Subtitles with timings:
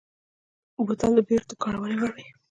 [0.85, 2.25] بوتل د بېرته کارونې وړ وي.